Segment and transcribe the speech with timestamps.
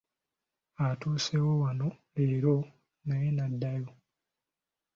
[0.85, 2.55] Atuuseewo wano leero
[3.07, 3.89] naye n’addayo.